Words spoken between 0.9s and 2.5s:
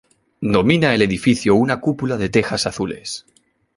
el edificio una cúpula de